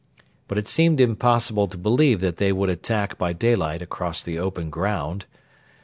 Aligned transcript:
But 0.47 0.57
it 0.57 0.67
seemed 0.67 0.99
impossible 0.99 1.67
to 1.67 1.77
believe 1.77 2.21
that 2.21 2.37
they 2.37 2.51
would 2.51 2.69
attack 2.69 3.19
by 3.19 3.33
daylight 3.33 3.83
across 3.83 4.23
the 4.23 4.39
open 4.39 4.71
ground. 4.71 5.27